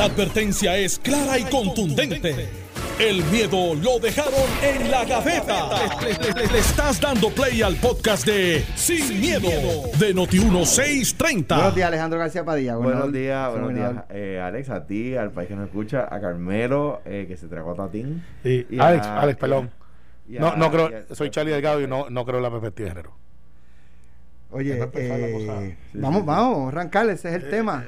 [0.00, 2.48] La advertencia es clara y contundente.
[2.98, 5.68] El miedo lo dejaron en la gaveta.
[6.00, 9.50] Le, estás dando play al podcast de Sin, miedo,
[9.98, 11.54] de Noti1630.
[11.54, 12.76] Buenos días, Alejandro García Padilla.
[12.76, 17.02] Buenos días, buenos días, eh, Alex, a ti, al país que nos escucha, a Carmelo,
[17.04, 18.24] eh, que se tragó a Tatín.
[18.42, 19.70] Sí, Alex, Alex, perdón.
[20.28, 23.16] no, no creo, soy Charlie Delgado y no, no creo en la perspectiva de género.
[24.50, 27.84] Oye, eh, vamos, vamos, arrancar, ese es el tema.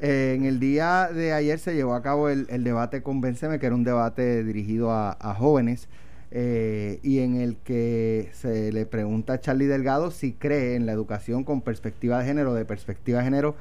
[0.00, 3.74] Eh, en el día de ayer se llevó a cabo el, debate Convénceme, que era
[3.74, 5.88] un debate dirigido a, jóvenes,
[6.30, 10.92] eh, y en el que se le pregunta a Charlie Delgado si cree en la
[10.92, 13.54] educación con perspectiva de género, de perspectiva de género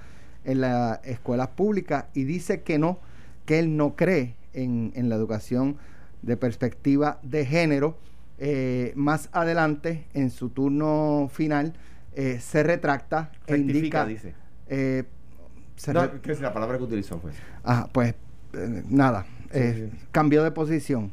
[0.46, 2.98] en las escuelas públicas, y dice que no,
[3.46, 5.76] que él no cree en, la educación
[6.22, 7.98] de perspectiva de género.
[8.44, 11.74] Eh, más adelante, en su turno final,
[12.16, 14.06] se retracta e indica...
[14.06, 14.36] Dice
[15.94, 17.18] no, ¿Qué es la palabra que utilizó?
[17.20, 18.14] Pues, ah, pues
[18.54, 21.12] eh, nada, eh, cambió de posición.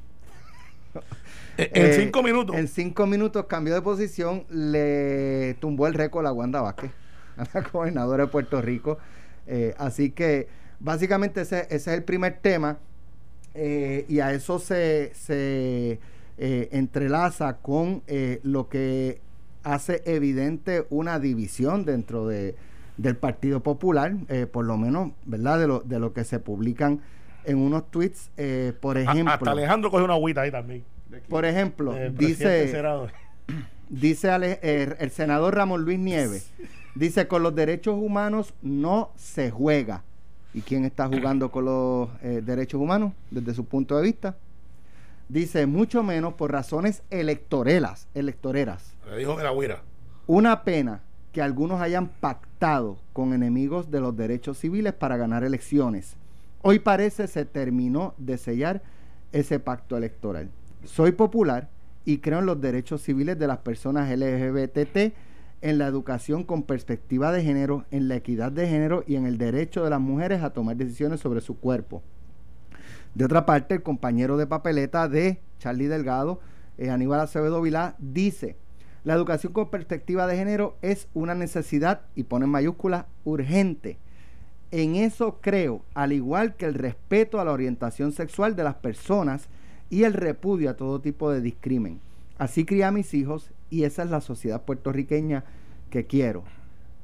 [1.56, 2.56] en eh, cinco minutos.
[2.56, 6.91] En cinco minutos cambió de posición, le tumbó el récord a Wanda Vázquez,
[7.36, 8.98] a la gobernadora de Puerto Rico.
[9.79, 10.48] así que
[10.81, 12.79] básicamente ese, ese, es el primer tema
[13.55, 15.98] y a eso se, se
[16.36, 18.03] entrelaza con
[18.42, 19.20] lo que
[19.64, 22.55] hace evidente una división dentro de
[22.99, 25.59] del Partido Popular, eh, por lo menos, ¿verdad?
[25.59, 27.01] De lo, de lo que se publican
[27.45, 29.33] en unos tweets, eh, por ejemplo.
[29.33, 30.85] hasta Alejandro coge una agüita ahí también.
[31.29, 32.71] Por ejemplo, dice,
[33.89, 34.59] dice
[34.99, 36.51] el, senador Ramón Luis Nieves,
[36.95, 40.03] dice, con los derechos humanos no se juega.
[40.53, 44.37] ¿Y quién está jugando con los eh, derechos humanos desde su punto de vista?
[45.29, 48.95] Dice, mucho menos por razones electorelas, electoreras.
[49.09, 49.83] Le dijo de la huira.
[50.27, 56.17] Una pena que algunos hayan pactado con enemigos de los derechos civiles para ganar elecciones.
[56.62, 58.83] Hoy parece se terminó de sellar
[59.33, 60.51] ese pacto electoral.
[60.85, 61.69] Soy popular
[62.05, 65.14] y creo en los derechos civiles de las personas LGBT,
[65.61, 69.39] en la educación con perspectiva de género, en la equidad de género y en el
[69.39, 72.02] derecho de las mujeres a tomar decisiones sobre su cuerpo.
[73.14, 76.41] De otra parte, el compañero de papeleta de Charlie Delgado,
[76.79, 78.57] eh, Aníbal Acevedo Vilá, dice
[79.08, 83.96] la educación con perspectiva de género es una necesidad, y pone en mayúsculas, urgente.
[84.70, 89.48] En eso creo, al igual que el respeto a la orientación sexual de las personas
[89.89, 92.01] y el repudio a todo tipo de discrimen.
[92.36, 95.42] Así crié a mis hijos y esa es la sociedad puertorriqueña
[95.89, 96.45] que quiero.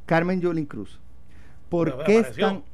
[0.04, 1.00] Carmen Yulín Cruz.
[1.70, 2.64] ¿Por qué es tan...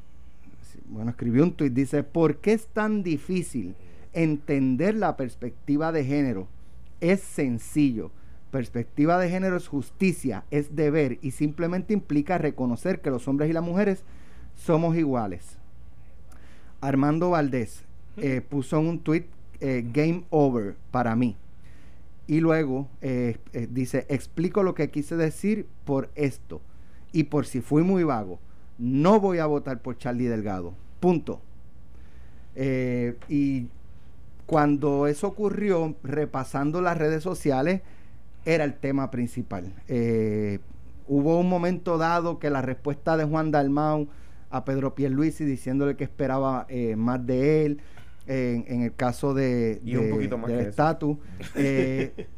[0.86, 3.76] Bueno, escribió un tuit, dice, ¿por qué es tan difícil
[4.12, 6.48] entender la perspectiva de género?
[7.00, 8.10] Es sencillo
[8.50, 13.52] perspectiva de género es justicia, es deber y simplemente implica reconocer que los hombres y
[13.52, 14.04] las mujeres
[14.56, 15.56] somos iguales.
[16.80, 17.84] Armando Valdés
[18.16, 19.26] eh, puso en un tweet
[19.60, 21.36] eh, game over para mí.
[22.26, 23.38] Y luego eh,
[23.70, 26.60] dice, explico lo que quise decir por esto.
[27.12, 28.38] Y por si fui muy vago,
[28.78, 30.74] no voy a votar por Charlie Delgado.
[31.00, 31.40] Punto.
[33.28, 33.68] y
[34.46, 37.82] cuando eso ocurrió, repasando las redes sociales,
[38.44, 39.72] era el tema principal.
[39.88, 40.60] Eh,
[41.06, 44.08] hubo un momento dado que la respuesta de Juan Dalmau
[44.50, 47.80] a Pedro Pierluisi diciéndole que esperaba eh, más de él,
[48.26, 51.16] en el caso de, y un poquito más estatus.
[51.56, 52.28] Eh,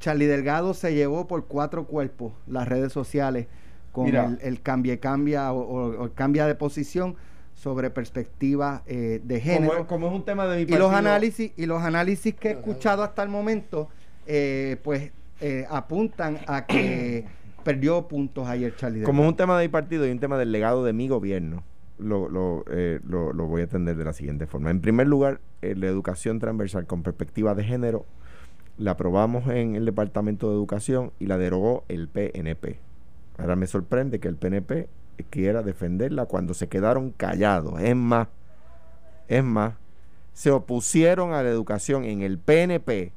[0.00, 3.46] Charlie Delgado se llevó por cuatro cuerpos las redes sociales
[3.92, 7.16] con el, cambia cambia o, cambia de posición
[7.54, 9.86] sobre perspectiva de género.
[9.86, 13.22] Como, es un tema de y los análisis y los análisis que he escuchado hasta
[13.22, 13.88] el momento,
[14.82, 17.26] pues eh, apuntan a que
[17.64, 19.02] perdió puntos ayer Charlie.
[19.02, 21.64] Como un tema de mi partido y un tema del legado de mi gobierno,
[21.98, 24.70] lo, lo, eh, lo, voy a atender de la siguiente forma.
[24.70, 28.06] En primer lugar, eh, la educación transversal con perspectiva de género
[28.78, 32.78] la aprobamos en el Departamento de Educación y la derogó el PNP.
[33.38, 34.88] Ahora me sorprende que el PNP
[35.30, 37.80] quiera defenderla cuando se quedaron callados.
[37.80, 38.28] Es más,
[39.28, 39.74] es más,
[40.32, 43.12] se opusieron a la educación en el PNP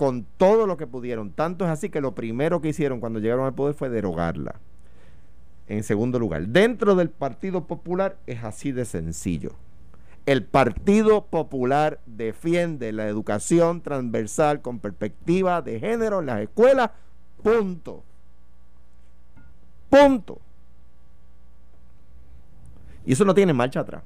[0.00, 1.30] con todo lo que pudieron.
[1.30, 4.54] Tanto es así que lo primero que hicieron cuando llegaron al poder fue derogarla.
[5.66, 9.50] En segundo lugar, dentro del Partido Popular es así de sencillo.
[10.24, 16.92] El Partido Popular defiende la educación transversal con perspectiva de género en las escuelas.
[17.42, 18.02] Punto.
[19.90, 20.40] Punto.
[23.04, 24.02] Y eso no tiene marcha atrás.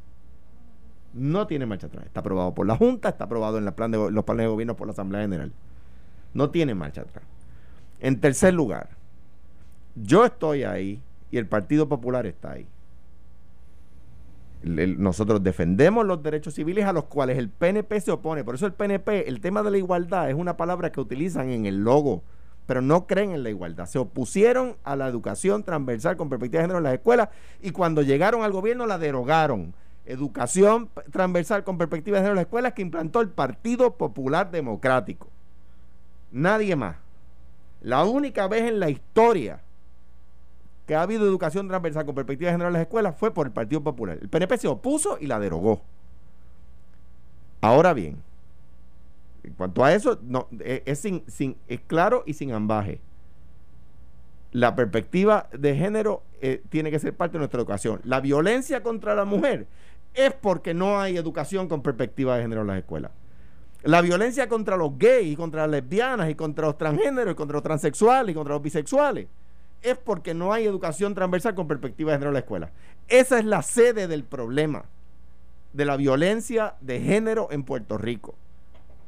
[1.12, 2.04] No tiene marcha atrás.
[2.04, 5.22] Está aprobado por la Junta, está aprobado en los planes de gobierno por la Asamblea
[5.22, 5.52] General.
[6.34, 7.24] No tiene marcha atrás.
[8.00, 8.90] En tercer lugar,
[9.94, 11.00] yo estoy ahí
[11.30, 12.66] y el Partido Popular está ahí.
[14.62, 18.44] nosotros defendemos los derechos civiles a los cuales el PNP se opone.
[18.44, 21.66] Por eso el PNP, el tema de la igualdad es una palabra que utilizan en
[21.66, 22.22] el logo,
[22.66, 23.86] pero no creen en la igualdad.
[23.86, 27.28] Se opusieron a la educación transversal con perspectiva de género en las escuelas
[27.62, 29.74] y cuando llegaron al gobierno la derogaron.
[30.06, 35.33] Educación transversal con perspectiva de género en las escuelas que implantó el Partido Popular Democrático.
[36.34, 36.96] Nadie más.
[37.80, 39.60] La única vez en la historia
[40.84, 43.52] que ha habido educación transversal con perspectiva de género en las escuelas fue por el
[43.52, 44.18] Partido Popular.
[44.20, 45.80] El PNP se opuso y la derogó.
[47.60, 48.20] Ahora bien,
[49.44, 50.18] en cuanto a eso,
[50.58, 51.22] e, es, sin,
[51.68, 53.00] es claro y sin ambaje.
[54.50, 58.00] La perspectiva de género eh, tiene que ser parte de nuestra educación.
[58.02, 59.68] La violencia contra la mujer
[60.14, 63.12] es porque no hay educación con perspectiva de género en las escuelas.
[63.84, 67.54] La violencia contra los gays y contra las lesbianas y contra los transgéneros y contra
[67.54, 69.28] los transexuales y contra los bisexuales
[69.82, 72.70] es porque no hay educación transversal con perspectiva de género en la escuela.
[73.08, 74.86] Esa es la sede del problema
[75.74, 78.34] de la violencia de género en Puerto Rico.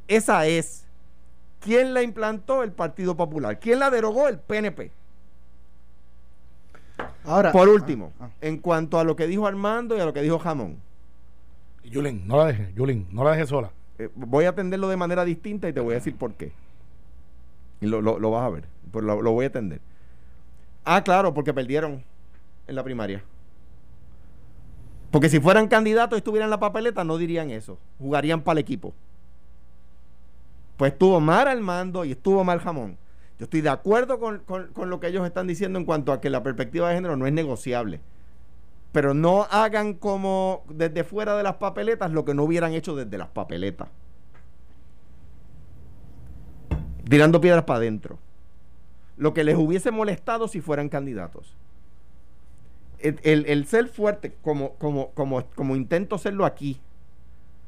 [0.07, 0.85] Esa es.
[1.59, 2.61] ¿Quién la implantó?
[2.61, 3.59] El Partido Popular.
[3.59, 4.27] ¿Quién la derogó?
[4.27, 4.91] El PNP.
[7.25, 8.29] Ahora, Por último, ah, ah.
[8.41, 10.77] en cuanto a lo que dijo Armando y a lo que dijo Jamón.
[11.83, 13.71] Yulín, no la deje, Yulín, no la deje sola.
[13.99, 16.51] Eh, voy a atenderlo de manera distinta y te voy a decir por qué.
[17.81, 18.01] Y lo,
[18.31, 18.63] vas a ver.
[18.91, 19.81] Pues lo, lo voy a atender.
[20.83, 22.03] Ah, claro, porque perdieron
[22.67, 23.23] en la primaria.
[25.11, 27.77] Porque si fueran candidatos y estuvieran en la papeleta, no dirían eso.
[27.99, 28.93] Jugarían para el equipo.
[30.75, 32.97] Pues estuvo mal al mando y estuvo mal jamón.
[33.39, 36.29] Yo estoy de acuerdo con, con, lo que ellos están diciendo en cuanto a que
[36.29, 37.99] la perspectiva de género no es negociable.
[38.91, 43.17] Pero no hagan como desde fuera de las papeletas lo que no hubieran hecho desde
[43.17, 43.89] las papeletas.
[47.09, 48.19] Tirando piedras para adentro
[49.17, 51.55] lo que les hubiese molestado si fueran candidatos.
[52.99, 56.79] El, ser fuerte, como, como, como, como intento serlo aquí,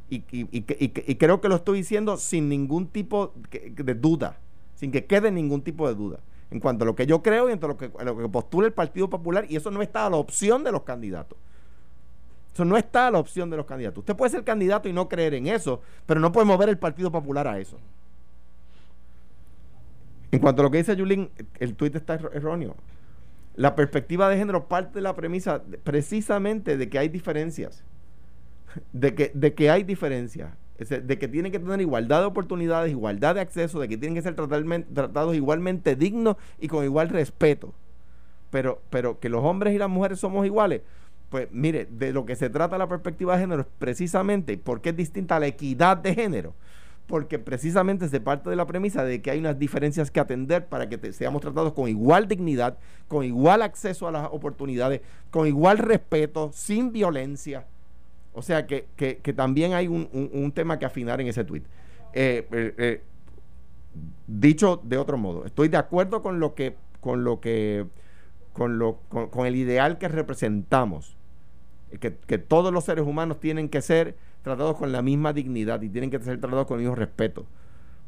[0.10, 4.40] y, creo que lo estoy diciendo sin ningún tipo de duda,
[4.76, 6.20] sin que quede ningún tipo de duda,
[6.52, 8.74] en cuanto a lo que yo creo y en lo que, lo que postula el
[8.74, 11.38] Partido Popular, y eso no está a la opción de los candidatos.
[12.54, 14.00] Eso no está a la opción de los candidatos.
[14.00, 17.12] Usted puede ser candidato y no creer en eso, pero no puede mover el Partido
[17.12, 17.78] Popular a eso.
[20.32, 21.30] En cuanto a lo que dice Yulín,
[21.60, 22.76] el tuit está erróneo.
[23.56, 27.84] La perspectiva de género parte de la premisa precisamente de que hay diferencias.
[28.94, 30.52] De que, de que hay diferencias.
[30.80, 34.22] De que tienen que tener igualdad de oportunidades, igualdad de acceso, de que tienen que
[34.22, 37.74] ser tratados igualmente dignos y con igual respeto.
[38.50, 40.82] Pero, pero que los hombres y las mujeres somos iguales.
[41.30, 44.96] Pues mire, de lo que se trata la perspectiva de género es precisamente porque es
[44.96, 46.56] distinta la equidad de género
[47.10, 50.88] porque precisamente se parte de la premisa de que hay unas diferencias que atender para
[50.88, 52.78] que seamos tratados con igual dignidad,
[53.08, 55.02] con igual acceso a las oportunidades,
[55.32, 57.66] con igual respeto, sin violencia.
[58.40, 58.88] O sea que,
[59.36, 61.66] también hay un, tema que afinar en ese tuit.
[62.14, 63.02] Eh, eh, eh,
[64.28, 67.86] dicho de otro modo, estoy de acuerdo con lo que, con lo que,
[68.54, 71.18] con lo, con, el ideal que representamos,
[72.00, 75.90] que, que todos los seres humanos tienen que ser tratados con la misma dignidad y
[75.90, 77.46] tienen que ser tratados con el mismo respeto.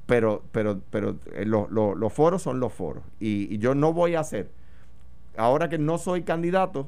[0.05, 3.03] Pero, pero, pero eh, los foros son los foros.
[3.19, 4.49] y yo no voy a hacer,
[5.35, 6.87] ahora que no soy candidato,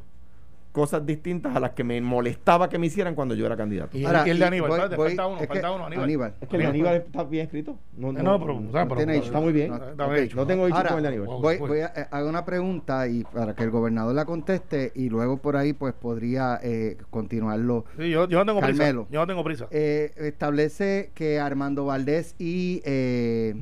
[0.73, 3.97] cosas distintas a las que me molestaba que me hicieran cuando yo era candidato.
[3.97, 6.33] Y, el de Aníbal, falta uno, falta uno, Aníbal.
[6.41, 7.77] Es que el de Aníbal está bien escrito.
[7.95, 9.71] No, no, pero, está muy bien.
[9.71, 11.27] No, tengo dicho con el de Aníbal.
[11.27, 15.37] Voy, voy a hacer una pregunta y para que el gobernador la conteste y luego
[15.37, 17.85] por ahí pues podría eh, continuarlo.
[17.97, 18.91] Sí, yo, yo, no tengo prisa.
[18.91, 19.67] Yo no tengo prisa.
[19.71, 23.55] Eh, establece que Armando Valdés y eh,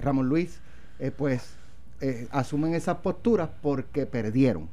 [0.00, 0.60] Ramón Luis
[1.02, 1.56] eh, pues
[2.00, 4.68] eh, asumen esas posturas porque perdieron.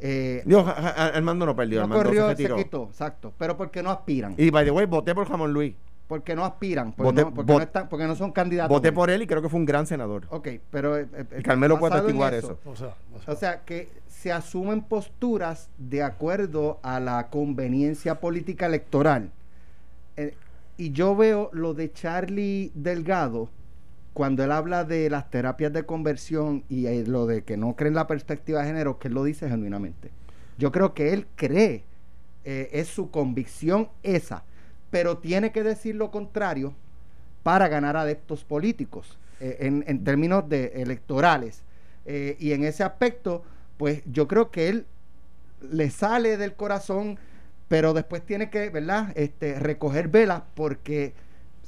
[0.00, 1.86] Eh, Dios, Armando no perdió.
[1.86, 3.32] No corrió, se, quitó, exacto.
[3.38, 4.34] Pero porque no aspiran.
[4.36, 5.74] Y by the way, voté por Jamón Luis.
[6.06, 8.76] Porque no aspiran, porque, no, porque, no están, porque no son candidatos.
[8.76, 10.26] Voté por él y creo que fue un gran senador.
[10.30, 10.96] Ok, pero.
[10.96, 12.58] Eh, eh Carmelo puede atestiguar eso.
[13.26, 19.30] O, sea, que se asumen posturas de acuerdo a la conveniencia política electoral.
[20.16, 20.34] Eh,
[20.76, 23.50] y yo veo lo de Charlie Delgado
[24.12, 27.94] cuando él habla de las terapias de conversión y eh, lo de que no creen
[27.94, 30.10] la perspectiva de género, que él lo dice genuinamente.
[30.58, 31.84] Yo creo que él cree,
[32.44, 34.44] eh, es su convicción esa,
[34.90, 36.74] pero tiene que decir lo contrario
[37.42, 41.62] para ganar adeptos políticos eh, en, términos de electorales.
[42.04, 43.44] y en ese aspecto,
[43.76, 44.86] pues yo creo que él
[45.70, 47.18] le sale del corazón,
[47.68, 51.14] pero después tiene que, ¿verdad?, este, recoger velas porque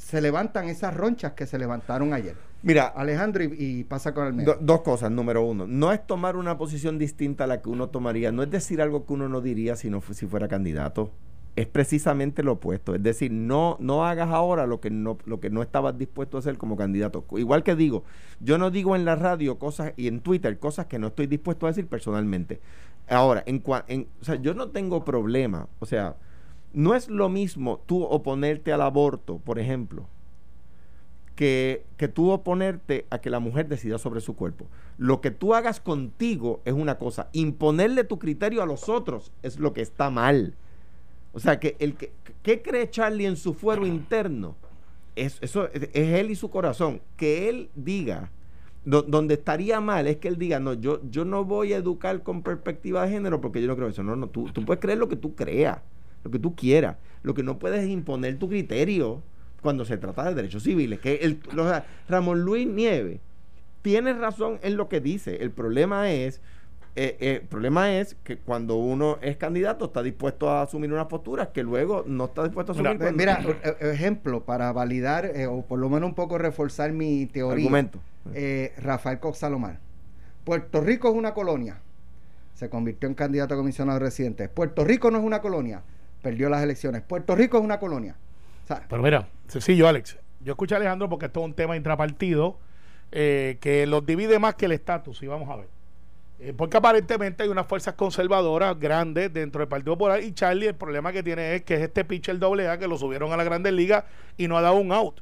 [0.02, 2.34] se levantan esas ronchas que se levantaron ayer.
[2.62, 4.58] Mira, Alejandro, y, pasa con el medio.
[4.60, 5.10] dos cosas.
[5.10, 8.50] Número uno, no es tomar una posición distinta a la que uno tomaría, no es
[8.50, 11.12] decir algo que uno no diría si, no, si fuera candidato.
[11.54, 12.94] es precisamente lo opuesto.
[12.94, 16.40] Es decir, no, no hagas ahora lo que no, lo que no estabas dispuesto a
[16.40, 17.24] hacer como candidato.
[17.36, 18.04] Igual que digo,
[18.40, 21.66] yo no digo en la radio cosas y en Twitter cosas que no estoy dispuesto
[21.66, 22.60] a decir personalmente.
[23.08, 25.68] Ahora, en, en o sea, yo no tengo problema.
[25.78, 26.16] O sea,
[26.72, 30.06] no es lo mismo tú oponerte al aborto, por ejemplo,
[31.34, 34.66] que, que, tú oponerte a que la mujer decida sobre su cuerpo.
[34.98, 37.28] Lo que tú hagas contigo es una cosa.
[37.32, 40.54] Imponerle tu criterio a los otros es lo que está mal.
[41.32, 42.12] O sea, que el que
[42.42, 44.56] ¿qué cree Charlie en su fuero interno?
[45.16, 47.00] Es, eso es, él y su corazón.
[47.16, 48.30] Que él diga,
[48.84, 52.42] donde estaría mal es que él diga, no, yo, yo no voy a educar con
[52.42, 54.02] perspectiva de género porque yo no creo eso.
[54.02, 55.80] No, no, tú, tú puedes creer lo que tú creas,
[56.24, 56.96] lo que tú quieras.
[57.22, 59.22] Lo que no puedes es imponer tu criterio
[59.60, 61.00] cuando se trata de derechos civiles.
[61.00, 61.40] Que el,
[62.08, 63.20] Ramón Luis Nieve
[63.82, 65.42] tiene razón en lo que dice.
[65.42, 66.40] El problema es
[66.94, 71.06] eh, eh, el problema es que cuando uno es candidato está dispuesto a asumir unas
[71.06, 72.98] posturas que luego no está dispuesto a asumir.
[73.14, 77.26] Mira, mira e, ejemplo, para validar eh, o por lo menos un poco reforzar mi
[77.26, 77.64] teoría.
[77.64, 77.98] Argumento.
[78.76, 79.78] Rafael Coxalomar.
[80.44, 81.80] Puerto Rico es una colonia.
[82.54, 84.48] Se convirtió en candidato a comisionado residente.
[84.50, 85.82] Puerto Rico no es una colonia.
[86.22, 87.02] Perdió las elecciones.
[87.02, 88.16] Puerto Rico es una colonia.
[88.88, 90.18] Pero mira, sencillo, Alex.
[90.40, 92.58] Yo escuché a Alejandro porque esto es un tema intrapartido
[93.10, 95.22] que los divide más que el estatus.
[95.22, 95.66] Y vamos a ver.
[96.44, 100.74] Eh, porque aparentemente hay unas fuerzas conservadoras grandes dentro del Partido Popular y Charlie el
[100.74, 103.44] problema que tiene es que es este pitcher doble A que lo subieron a la
[103.44, 104.04] Grandes Ligas
[104.36, 105.20] y no ha dado un out.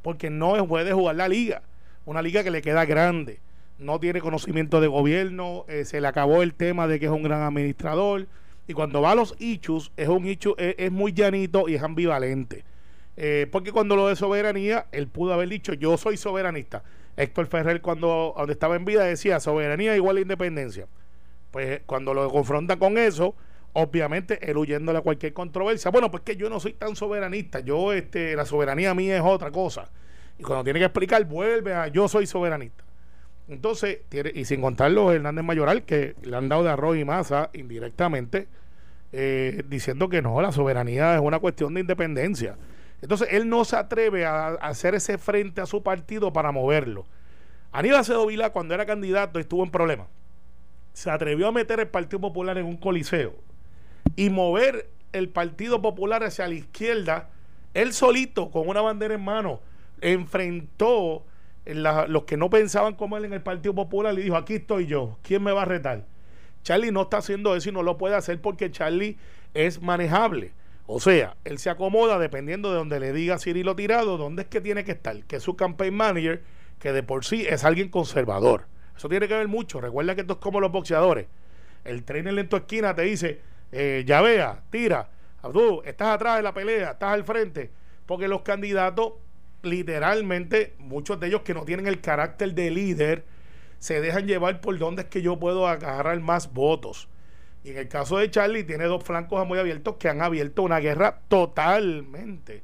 [0.00, 1.60] Porque no puede jugar la liga.
[2.06, 3.38] Una liga que le queda grande.
[3.78, 5.66] No tiene conocimiento de gobierno.
[5.68, 8.26] Eh, se le acabó el tema de que es un gran administrador.
[8.66, 12.64] Y cuando va a los issues, es un issue, es, muy llanito y es ambivalente.
[13.16, 16.82] Eh, porque cuando lo de soberanía, él pudo haber dicho, yo soy soberanista
[17.16, 20.86] Héctor Ferrer cuando, cuando estaba en vida decía soberanía igual a independencia.
[21.50, 23.34] Pues cuando lo confronta con eso,
[23.72, 25.90] obviamente él huyéndole a cualquier controversia.
[25.90, 29.50] Bueno, pues que yo no soy tan soberanista, yo este la soberanía mía es otra
[29.50, 29.90] cosa.
[30.38, 32.84] Y cuando tiene que explicar, vuelve a yo soy soberanista.
[33.48, 34.00] Entonces,
[34.34, 38.48] y sin contar los Hernández Mayoral, que le han dado de arroz y masa indirectamente,
[39.12, 42.56] eh, diciendo que no, la soberanía es una cuestión de independencia.
[43.02, 47.06] Entonces él no se atreve a, hacer ese frente a su partido para moverlo.
[47.72, 50.08] Aníbal Acevedo Vila cuando era candidato estuvo en problemas.
[50.92, 53.34] Se atrevió a meter el Partido Popular en un coliseo
[54.16, 57.28] y mover el Partido Popular hacia la izquierda.
[57.74, 59.60] Él solito, con una bandera en mano,
[60.00, 61.22] enfrentó
[61.66, 65.18] los que no pensaban como él en el Partido Popular y dijo, aquí estoy yo,
[65.22, 66.04] ¿quién me va a retar?
[66.62, 69.18] Charlie no está haciendo eso y no lo puede hacer porque Charlie
[69.54, 70.52] es manejable.
[70.86, 74.60] O sea, él se acomoda dependiendo de donde le diga Cirilo Tirado, dónde es que
[74.60, 76.42] tiene que estar, que es su campaign manager,
[76.78, 78.66] que de por sí es alguien conservador.
[78.96, 79.80] Eso tiene que ver mucho.
[79.80, 81.26] Recuerda que esto es como los boxeadores.
[81.84, 83.40] El trainer en tu esquina te dice,
[83.72, 85.10] eh, ya vea, tira,
[85.52, 87.70] tú estás atrás de la pelea, estás al frente.
[88.06, 89.14] Porque los candidatos,
[89.66, 93.24] literalmente, muchos de ellos que no tienen el carácter de líder,
[93.78, 97.08] se dejan llevar por dónde es que yo puedo agarrar más votos.
[97.64, 100.78] Y en el caso de Charlie, tiene dos flancos muy abiertos que han abierto una
[100.78, 102.62] guerra totalmente.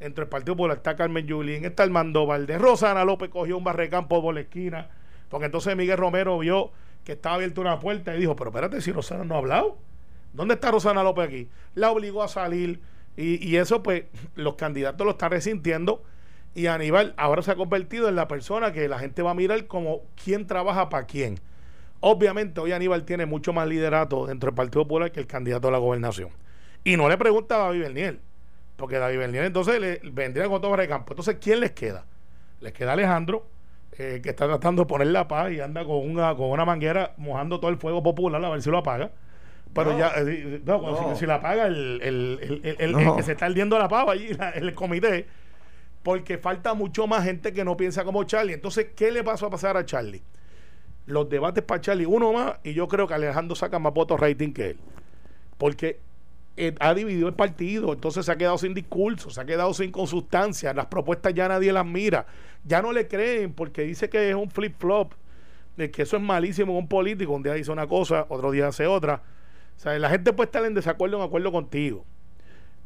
[0.00, 4.20] Entre el Partido Popular está Carmen Yulín, está Armando Valdés, Rosana López cogió un barrecampo
[4.20, 4.88] por la esquina,
[5.30, 6.72] porque entonces Miguel Romero vio
[7.04, 9.78] que estaba abierta una puerta y dijo, pero espérate, si Rosana no ha hablado,
[10.32, 11.48] ¿dónde está Rosana López aquí?
[11.74, 12.80] La obligó a salir
[13.16, 16.02] y, y eso pues los candidatos lo están resintiendo
[16.54, 19.66] y Aníbal ahora se ha convertido en la persona que la gente va a mirar
[19.66, 21.40] como quién trabaja para quién.
[22.00, 25.70] Obviamente hoy Aníbal tiene mucho más liderato dentro del Partido Popular que el candidato a
[25.70, 26.30] la gobernación.
[26.84, 28.18] Y no le pregunta a David Bernier,
[28.76, 31.12] porque David Bernier entonces le vendría con todo campo.
[31.12, 32.04] Entonces, ¿quién les queda?
[32.60, 33.46] Les queda Alejandro,
[33.98, 37.14] eh, que está tratando de poner la paz y anda con una, con una manguera
[37.16, 39.10] mojando todo el fuego popular a ver si lo apaga.
[39.72, 40.62] Pero ya, eh,
[41.16, 45.26] Si, la apaga el, el, que se está ardiendo la pava allí, el comité,
[46.04, 48.52] porque falta mucho más gente que no piensa como Charlie.
[48.52, 50.22] Entonces, ¿qué le pasó a pasar a Charlie?
[51.06, 54.52] los debates para Charlie uno más y yo creo que Alejandro saca más votos rating
[54.52, 54.78] que él.
[55.58, 56.00] Porque
[56.56, 59.90] eh, ha dividido el partido, entonces se ha quedado sin discurso, se ha quedado sin
[59.90, 62.26] consustancia, las propuestas ya nadie las mira,
[62.64, 65.12] ya no le creen porque dice que es un flip-flop,
[65.76, 68.86] de que eso es malísimo un político, un día dice una cosa, otro día hace
[68.86, 69.22] otra.
[69.76, 72.04] O sea, la gente puede estar en desacuerdo en acuerdo contigo.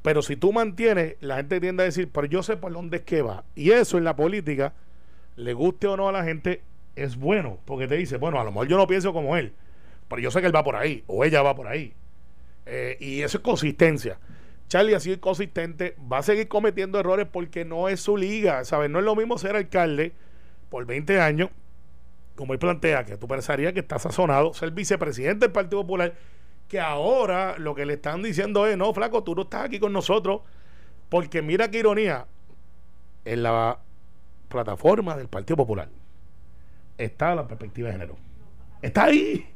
[0.02, 3.02] Pero si tú mantienes, la gente tiende a decir, pero yo sé por dónde es
[3.02, 3.44] que va.
[3.54, 4.74] Y eso en la política,
[5.36, 6.62] le guste o no a la gente,
[6.96, 9.54] es bueno, porque te dice, bueno, a lo mejor yo no pienso como él,
[10.08, 11.94] pero yo sé que él va por ahí, o ella va por ahí.
[12.66, 14.18] Eh, y eso es consistencia.
[14.68, 18.90] Charlie ha sido consistente, va a seguir cometiendo errores porque no es su liga, ¿sabes?
[18.90, 20.12] No es lo mismo ser alcalde
[20.68, 21.50] por 20 años,
[22.34, 26.14] como él plantea, que tú pensarías que está sazonado, ser vicepresidente del Partido Popular,
[26.68, 29.92] que ahora lo que le están diciendo es, no, flaco, tú no estás aquí con
[29.92, 30.42] nosotros,
[31.08, 32.26] porque mira qué ironía,
[33.24, 33.78] en la
[34.48, 35.88] plataforma del Partido Popular
[36.98, 38.16] está la perspectiva de género.
[38.82, 39.46] Está ahí.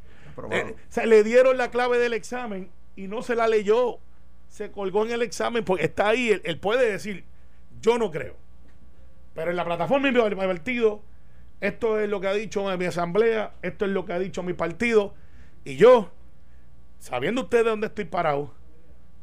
[0.51, 3.99] Eh, se le dieron la clave del examen y no se la leyó.
[4.49, 6.41] Se colgó en el examen porque está ahí.
[6.45, 7.25] Él, puede decir,
[7.81, 8.37] yo no creo.
[9.35, 11.03] Pero en la plataforma del partido,
[11.61, 14.53] esto es lo que ha dicho mi asamblea, esto es lo que ha dicho mi
[14.53, 15.15] partido.
[15.65, 16.11] Y yo,
[17.03, 18.55] sabiendo usted de dónde estoy parado,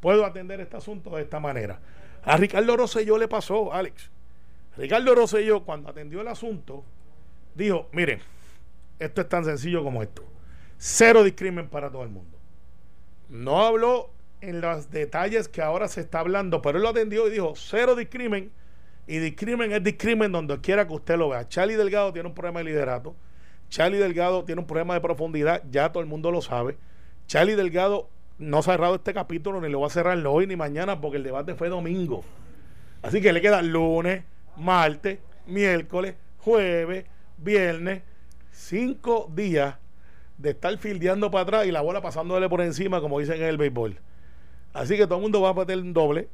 [0.00, 1.80] puedo atender este asunto de esta manera.
[2.22, 4.10] A Ricardo Rosselló le pasó, Alex.
[4.76, 6.84] Ricardo Rosselló, cuando atendió el asunto,
[7.54, 8.20] dijo, miren,
[8.98, 10.22] esto es tan sencillo como esto.
[10.76, 12.36] Cero discrimen para todo el mundo.
[13.30, 14.10] No habló
[14.42, 17.96] en los detalles que ahora se está hablando, pero él lo atendió y dijo, cero
[17.96, 18.52] discrimen.
[19.06, 21.48] Y discrimen es discrimen donde quiera que usted lo vea.
[21.48, 23.16] Charlie Delgado tiene un problema de liderato.
[23.70, 26.76] Charlie Delgado tiene un problema de profundidad, ya todo el mundo lo sabe.
[27.30, 28.08] Charlie Delgado
[28.38, 31.22] no ha cerrado este capítulo, ni lo va a cerrar hoy ni mañana, porque el
[31.22, 32.24] debate fue domingo.
[33.02, 34.24] Así que le queda lunes,
[34.56, 37.04] martes, miércoles, jueves,
[37.38, 38.02] viernes,
[38.50, 39.76] cinco días
[40.38, 43.58] de estar fildeando para atrás y la bola pasándole por encima, como dicen en el
[43.58, 43.96] béisbol.
[44.72, 46.28] Así que todo el mundo va a meter un doble.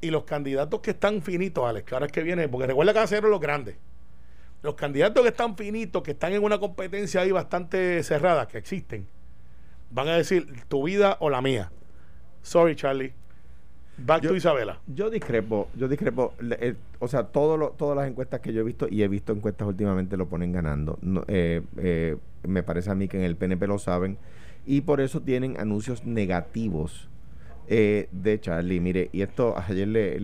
[0.00, 3.00] Y los candidatos que están finitos, Alex, que ahora es que viene, porque recuerda que
[3.00, 3.74] hacer los grandes.
[4.62, 9.08] Los candidatos que están finitos, que están en una competencia ahí bastante cerrada, que existen,
[9.90, 11.70] van a decir tu vida o la mía.
[12.42, 13.12] Sorry, Charlie.
[13.98, 14.80] Back to Isabela.
[14.86, 16.32] Yo discrepo, yo discrepo.
[16.40, 19.66] Eh, o sea, todo todas las encuestas que yo he visto, y he visto encuestas
[19.66, 20.98] últimamente, lo ponen ganando.
[21.26, 24.16] Eh, eh, me parece a mí que en el PNP lo saben.
[24.66, 27.08] Y por eso tienen anuncios negativos
[27.68, 28.80] de Charlie.
[28.80, 30.16] Mire, y esto ayer le,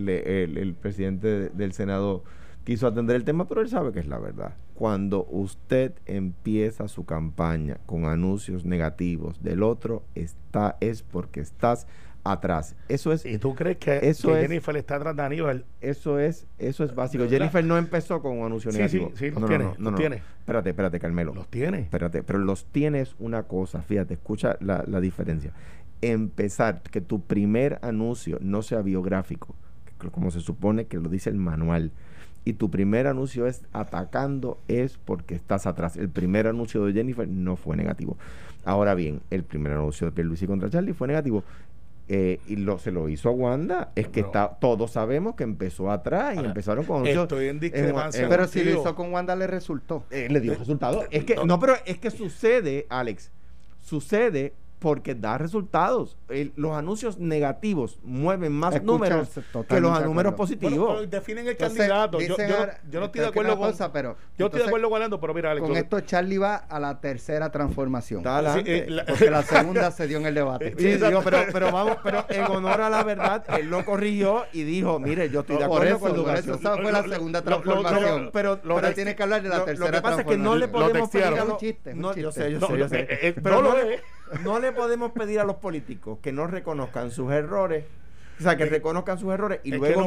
[0.43, 2.23] el, presidente del Senado
[2.65, 4.55] quiso atender el tema, pero él sabe que es la verdad.
[4.73, 11.87] Cuando usted empieza su campaña con anuncios negativos del otro, está, es porque estás
[12.25, 12.75] atrás.
[12.89, 13.25] Eso es.
[13.25, 15.65] ¿Y tú crees que, eso Jennifer está atrás de Aníbal?
[15.79, 17.25] Eso es, eso es básico.
[17.29, 19.11] Jennifer no empezó con un anuncio negativo.
[19.13, 19.65] Sí, sí, los tiene.
[19.77, 20.15] No, los tiene.
[20.39, 21.33] Espérate, espérate, Carmelo.
[21.35, 21.81] Los tiene.
[21.81, 25.53] Espérate, pero los tienes una cosa, fíjate, escucha la, la diferencia.
[26.01, 29.55] Empezar, que tu primer anuncio no sea biográfico,
[30.11, 31.91] como se supone que lo dice el manual,
[32.45, 35.97] y tu primer anuncio es atacando, es porque estás atrás.
[35.97, 38.17] El primer anuncio de Jennifer no fue negativo.
[38.63, 41.43] Ahora bien, el primer anuncio de Pierluisi contra Charlie fue negativo.
[42.07, 45.89] Eh, y lo, se lo hizo a Wanda, es que está, todos sabemos que empezó
[45.89, 48.29] atrás y empezaron con Estoy en discrepancia.
[48.29, 50.05] pero si lo hizo con Wanda le resultó.
[50.11, 51.03] Eh, le dio resultado.
[51.09, 53.31] Es que, no, pero es que sucede, Alex,
[53.79, 56.17] sucede porque da resultados.
[56.55, 59.29] los anuncios negativos mueven más números
[59.67, 61.09] que los números positivos.
[61.09, 62.19] definen el candidato.
[62.19, 62.35] Yo,
[62.99, 65.75] no estoy de acuerdo con cosa, pero Yo estoy de acuerdo con pero mira, Con
[65.75, 68.21] esto Charlie va a la tercera transformación.
[68.65, 70.75] Eh, la, porque la segunda se dio en el debate.
[70.75, 75.29] pero, pero vamos, pero en honor a la verdad, él lo corrigió y dijo, mire,
[75.29, 76.59] yo estoy de acuerdo con educación.
[76.59, 78.29] Esa fue la segunda transformación.
[78.33, 80.67] pero, pero tiene que hablar de la tercera Lo que pasa es que no le
[80.67, 81.61] podemos pedir a los...
[82.15, 83.35] Yo sé, yo sé, yo sé.
[83.41, 83.61] Pero
[84.43, 87.85] no le podemos pedir a los políticos que no reconozcan sus errores.
[88.37, 90.03] O sea, que reconozcan sus errores y luego, y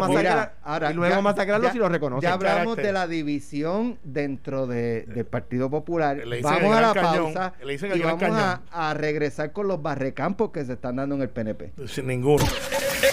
[0.92, 2.28] luego masacrarlos si los reconocen.
[2.28, 6.22] Ya hablamos de la división dentro del Partido Popular.
[6.42, 11.14] Vamos a la pausa y vamos a, regresar con los barrecampos que se están dando
[11.14, 11.72] en el PNP.
[11.86, 12.44] Sin ninguno.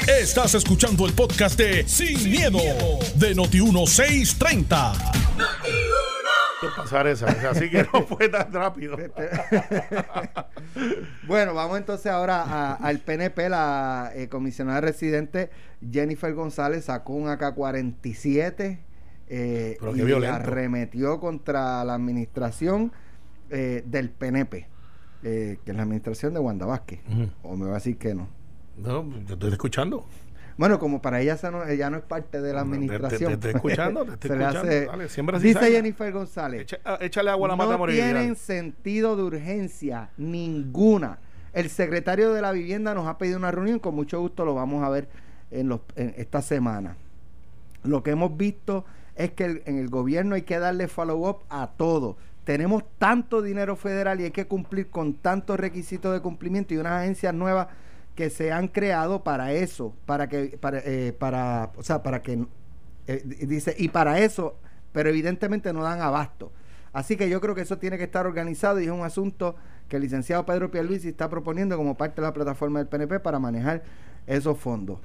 [0.08, 2.60] Estás escuchando el podcast de Sin, miedo,
[3.16, 5.95] de Noti1630
[6.76, 8.98] pasar esa, así que no fue tan rápido.
[11.28, 13.50] bueno, vamos entonces ahora al PNP.
[13.50, 15.50] La eh, comisionada residente
[15.92, 18.80] Jennifer González sacó un AK-47
[19.28, 22.92] eh, y arremetió contra la administración
[23.50, 24.68] eh, del PNP,
[25.22, 27.02] que es la administración de Wanda Vázquez.
[27.44, 28.28] ¿O me va a decir que no?
[28.78, 30.06] No, yo estoy escuchando.
[30.58, 33.32] Bueno, como para ella no, ella no es parte de la administración.
[33.32, 35.40] Te, estoy escuchando, te estoy escuchando.
[35.40, 36.68] dice Jennifer González.
[36.86, 41.20] Ah, échale agua a la mata No tienen sentido de urgencia ninguna.
[41.52, 44.84] El secretario de la vivienda nos ha pedido una reunión, con mucho gusto lo vamos
[44.84, 45.10] a ver
[45.52, 46.96] en, los, en esta semana.
[47.84, 52.18] Lo que hemos visto es que en el gobierno hay que darle follow-up a todo.
[52.44, 57.02] Tenemos tanto dinero federal y hay que cumplir con tantos requisitos de cumplimiento y unas
[57.02, 57.68] agencias nuevas
[58.16, 62.46] que se han creado para eso, para que, para, eh, para o sea, para que,
[63.08, 64.56] eh, dice, y para eso,
[64.94, 66.52] pero evidentemente no dan abasto.
[66.94, 69.56] Así que yo creo que eso tiene que estar organizado y es un asunto
[69.90, 73.38] que el licenciado Pedro Pierluisi está proponiendo como parte de la plataforma del PNP para
[73.38, 73.84] manejar
[74.26, 75.00] esos fondos.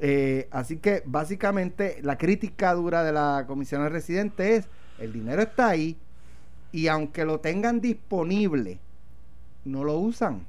[0.00, 5.68] Eh, así que básicamente la crítica dura de la comisión residente es el dinero está
[5.68, 5.96] ahí
[6.72, 8.78] y aunque lo tengan disponible,
[9.64, 10.44] no lo usan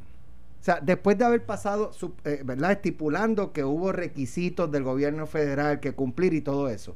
[0.60, 1.92] O sea, después de haber pasado,
[2.26, 2.72] eh, ¿verdad?
[2.74, 6.96] Estipulando que hubo requisitos del gobierno federal que cumplir y todo eso.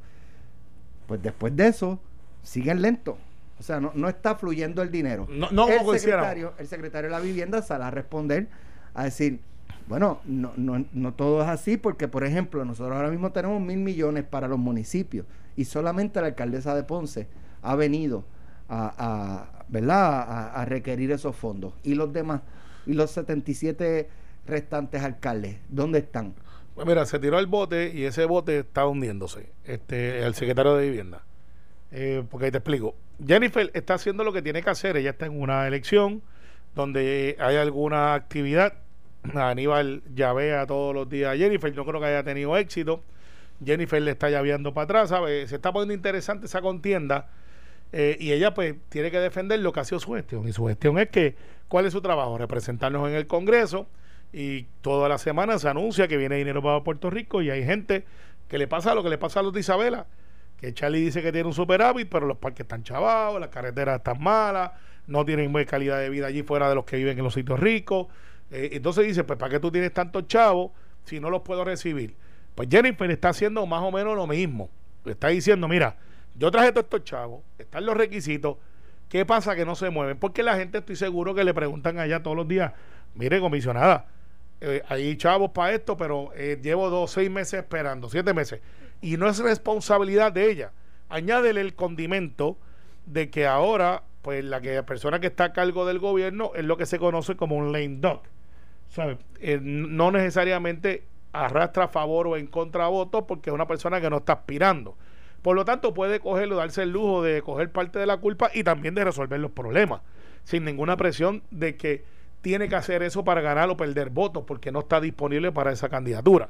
[1.07, 1.99] Pues después de eso,
[2.43, 3.17] siguen lento.
[3.59, 5.27] O sea, no, está fluyendo el dinero.
[5.29, 8.47] No, no el, secretario, el secretario de la vivienda sale a responder,
[8.95, 9.39] a decir,
[9.87, 13.77] bueno, no, no, no todo es así porque, por ejemplo, nosotros ahora mismo tenemos mil
[13.77, 17.27] millones para los municipios y solamente la alcaldesa de Ponce
[17.61, 18.23] ha venido
[18.69, 20.55] a, ¿verdad?
[20.55, 21.73] A, requerir esos fondos.
[21.83, 22.41] ¿Y los demás?
[22.85, 24.09] ¿Y los 77
[24.47, 25.57] restantes alcaldes?
[25.69, 26.33] ¿Dónde están?
[26.75, 29.51] Pues mira, se tiró el bote y ese bote está hundiéndose.
[29.65, 31.23] Este, el secretario de Vivienda.
[31.91, 32.95] Eh, porque ahí te explico.
[33.25, 34.97] Jennifer está haciendo lo que tiene que hacer.
[34.97, 36.21] Ella está en una elección
[36.73, 38.73] donde hay alguna actividad.
[39.35, 41.75] Aníbal llavea todos los días a Jennifer.
[41.75, 43.03] No creo que haya tenido éxito.
[43.63, 45.09] Jennifer le está llaveando para atrás.
[45.09, 45.47] ¿sabe?
[45.47, 47.29] Se está poniendo interesante esa contienda
[47.93, 50.47] eh, y ella pues tiene que defender lo que ha sido su gestión.
[50.47, 51.35] Y su gestión es que,
[51.67, 52.37] ¿cuál es su trabajo?
[52.37, 53.87] Representarnos en el Congreso
[54.33, 58.05] y toda la semana se anuncia que viene dinero para Puerto Rico y hay gente
[58.47, 60.07] que le pasa lo que le pasa a los de Isabela,
[60.57, 64.21] que Charlie dice que tiene un superávit, pero los parques están chavados, las carreteras están
[64.21, 64.71] malas,
[65.07, 67.59] no tienen buena calidad de vida allí fuera de los que viven en los sitios
[67.59, 68.07] ricos.
[68.51, 70.71] Eh, entonces dice, pues ¿para qué tú tienes tantos chavos
[71.03, 72.15] si no los puedo recibir?
[72.55, 74.69] Pues Jennifer está haciendo más o menos lo mismo.
[75.05, 75.97] Está diciendo, mira,
[76.35, 78.57] yo traje todos estos chavos, están los requisitos.
[79.09, 80.17] ¿Qué pasa que no se mueven?
[80.17, 82.73] Porque la gente estoy seguro que le preguntan allá todos los días,
[83.13, 84.07] mire comisionada,
[84.61, 88.61] eh, hay chavos para esto, pero eh, llevo dos, seis meses esperando, siete meses.
[89.01, 90.71] Y no es responsabilidad de ella.
[91.09, 92.57] Añádele el condimento
[93.07, 96.63] de que ahora, pues la, que, la persona que está a cargo del gobierno es
[96.63, 98.21] lo que se conoce como un lame dog.
[99.39, 104.09] Eh, no necesariamente arrastra a favor o en contra votos porque es una persona que
[104.09, 104.95] no está aspirando.
[105.41, 108.63] Por lo tanto, puede cogerlo, darse el lujo de coger parte de la culpa y
[108.63, 110.01] también de resolver los problemas,
[110.43, 112.03] sin ninguna presión de que
[112.41, 115.89] tiene que hacer eso para ganar o perder votos, porque no está disponible para esa
[115.89, 116.49] candidatura.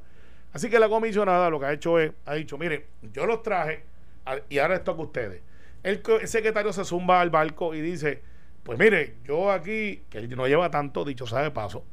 [0.53, 3.83] Así que la comisionada lo que ha hecho es, ha dicho, mire, yo los traje
[4.49, 5.41] y ahora esto con ustedes.
[5.83, 8.21] El, secretario se zumba al barco y dice,
[8.63, 11.83] pues mire, yo aquí, que no lleva tanto, dicho sea de paso,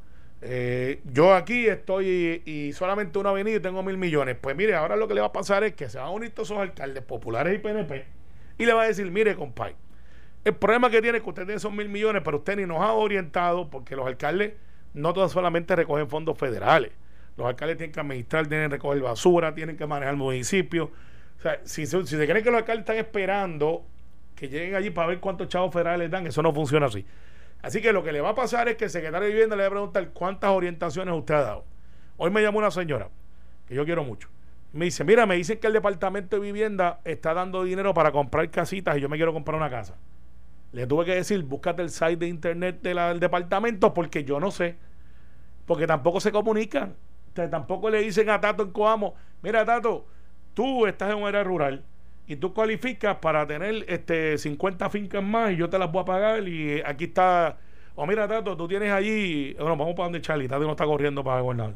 [0.41, 4.37] eh, yo aquí estoy y, solamente una avenida y tengo mil millones.
[4.39, 6.31] Pues mire, ahora lo que le va a pasar es que se van a unir
[6.31, 8.05] todos esos alcaldes populares y PNP
[8.57, 9.75] y le va a decir, mire, compadre,
[10.45, 12.79] el problema que tiene es que usted tiene esos mil millones, pero usted ni nos
[12.79, 14.53] ha orientado porque los alcaldes
[14.93, 16.91] no todos solamente recogen fondos federales.
[17.37, 20.91] Los alcaldes tienen que administrar, tienen que recoger basura, tienen que manejar el municipio.
[21.37, 23.85] O sea, si, si se cree que los alcaldes están esperando
[24.35, 27.05] que lleguen allí para ver cuántos chavos federales dan, eso no funciona así.
[27.61, 29.63] Así que lo que le va a pasar es que el secretario de vivienda le
[29.63, 31.65] va a preguntar cuántas orientaciones usted ha dado.
[32.17, 33.09] Hoy me llamó una señora,
[33.67, 34.29] que yo quiero mucho.
[34.71, 38.49] Me dice, mira, me dicen que el departamento de vivienda está dando dinero para comprar
[38.49, 39.95] casitas y yo me quiero comprar una casa.
[40.71, 44.77] Le tuve que decir, búscate el site de internet del departamento porque yo no sé.
[45.65, 46.95] Porque tampoco se comunican.
[47.33, 50.05] tampoco le dicen a Tato en Coamo, mira Tato,
[50.53, 51.83] tú estás en un área rural
[52.29, 56.05] y tú cualificas para tener este 50 fincas más y yo te las voy a
[56.05, 57.57] pagar y aquí está
[57.95, 61.23] o mira Tato tú tienes allí bueno vamos para donde Charlie Tato no está corriendo
[61.23, 61.73] para gobernar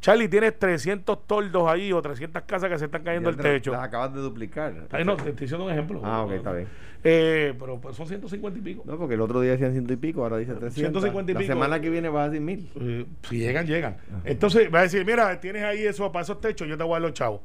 [0.00, 3.70] Charlie tienes 300 toldos ahí o 300 casas que se están cayendo el techo.
[3.70, 4.88] las acabas de duplicar.
[4.90, 6.00] Ahí no te estoy diciendo un ejemplo.
[6.02, 6.66] Ah ok está bien.
[7.04, 8.82] Eh, pero pues son 150 y pico.
[8.84, 11.46] No porque el otro día decían ciento y pico ahora dice 300 150 y pico.
[11.46, 12.68] la semana que viene va a decir mil.
[12.80, 13.98] Eh, si llegan llegan.
[14.24, 16.94] Entonces va a decir mira tienes ahí eso para esos techos yo te voy a
[16.94, 17.42] dar los chavos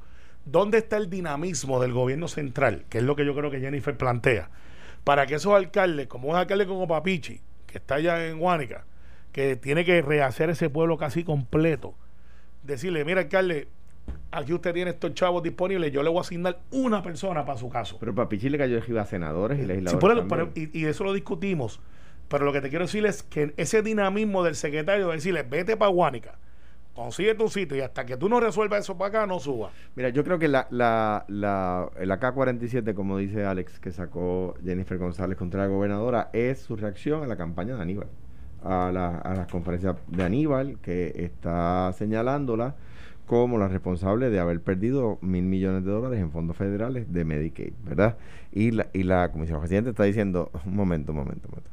[0.49, 2.85] ¿Dónde está el dinamismo del gobierno central?
[2.89, 4.49] Que es lo que yo creo que Jennifer plantea.
[5.03, 8.85] Para que esos alcaldes, como un alcalde como Papichi, que está allá en Huánica,
[9.33, 11.95] que tiene que rehacer ese pueblo casi completo,
[12.63, 13.67] decirle, mira alcalde,
[14.31, 17.69] aquí usted tiene estos chavos disponibles, yo le voy a asignar una persona para su
[17.69, 17.97] caso.
[17.99, 20.47] Pero Papichi le cayó a senadores y legisladores.
[20.55, 21.81] y, y, eso lo discutimos.
[22.29, 25.75] Pero lo que te quiero decir es que ese dinamismo del secretario de decirle, vete
[25.75, 26.35] para Huánica
[26.97, 29.69] consigue tu sitio y hasta que tú no resuelvas eso para acá, no suba.
[29.95, 34.97] Mira, yo creo que la, la, la, el AK-47, como dice Alex, que sacó Jennifer
[34.97, 38.07] González contra la gobernadora, es su reacción a la campaña de Aníbal,
[38.63, 42.75] a, la, a las conferencias de Aníbal, que está señalándola
[43.27, 47.73] como la responsable de haber perdido mil millones de dólares en fondos federales de Medicaid,
[47.83, 48.17] ¿verdad?
[48.51, 51.69] Y la, y la Comisión Presidente está diciendo, un momento, un momento, un momento.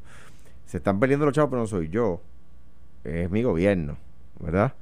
[0.67, 2.21] Se están perdiendo los chavos, pero no soy yo,
[3.05, 3.97] es mi gobierno,
[4.39, 4.75] ¿verdad?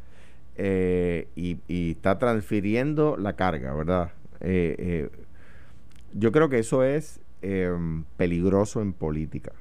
[0.57, 1.59] Eh, y,
[1.91, 4.13] está transfiriendo la carga, ¿verdad?
[4.41, 5.11] Eh, eh,
[6.13, 9.53] yo creo que eso es em, peligroso en política,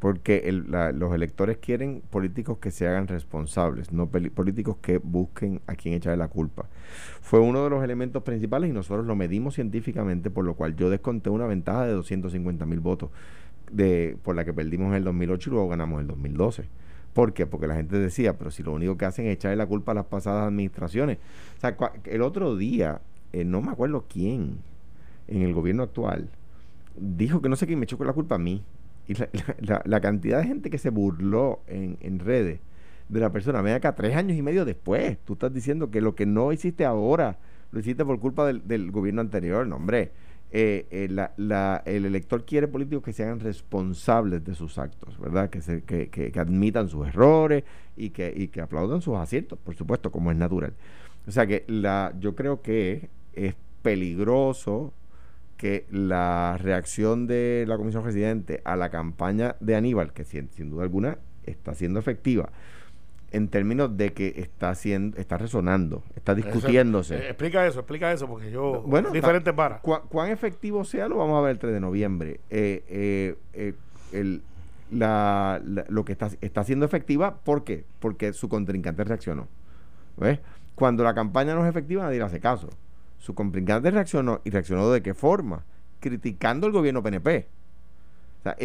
[0.00, 5.94] porque los electores quieren políticos que se hagan responsables, no políticos que busquen a quien
[5.94, 6.68] echarle la culpa.
[7.20, 10.90] Fue uno de los elementos principales y nosotros lo medimos científicamente, por lo cual yo
[10.90, 13.10] desconté una ventaja de 250 mil votos
[13.70, 16.85] de, por la que perdimos en el 2008 y luego ganamos en el 2012
[17.16, 17.46] ¿Por qué?
[17.46, 19.94] Porque la gente decía, pero si lo único que hacen es echarle la culpa a
[19.94, 21.16] las pasadas administraciones.
[21.56, 21.74] O sea,
[22.04, 23.00] el otro día,
[23.32, 24.58] eh, no me acuerdo quién,
[25.26, 26.28] en el gobierno actual,
[26.94, 28.62] dijo que no sé quién me echó la culpa a mí.
[29.08, 29.14] Y
[29.64, 32.60] la, cantidad de gente que se burló en, en redes
[33.08, 36.14] de la persona, ven acá, tres años y medio después, tú estás diciendo que lo
[36.14, 37.38] que no hiciste ahora,
[37.72, 40.12] lo hiciste por culpa del, gobierno anterior, no hombre.
[40.58, 45.50] Eh, eh, el elector quiere políticos que sean responsables de sus actos, ¿verdad?
[45.50, 47.62] Que, se, que, que, admitan sus errores
[47.94, 50.72] y que, y que aplaudan sus aciertos, por supuesto, como es natural.
[51.26, 54.94] O sea que la, yo creo que es peligroso
[55.58, 60.84] que la reacción de la Comisión Residente a la campaña de Aníbal, que sin, duda
[60.84, 62.48] alguna está siendo efectiva,
[63.32, 67.16] en términos de que está haciendo, está resonando, está discutiéndose.
[67.16, 69.80] Eh, explica eso, explica eso, porque yo bueno, diferente para.
[69.80, 72.40] cuán efectivo sea lo vamos a ver el 3 de noviembre.
[72.50, 73.74] Eh, eh,
[74.12, 74.42] el,
[74.90, 77.84] la, lo que está, está siendo efectiva, ¿por qué?
[77.98, 79.48] Porque su contrincante reaccionó.
[80.16, 80.40] ¿Ves?
[80.74, 82.68] Cuando la campaña no es efectiva, nadie le hace caso.
[83.18, 85.64] Su contrincante reaccionó y reaccionó de qué forma?
[86.00, 87.48] Criticando el gobierno PNP.
[88.40, 88.56] O sea,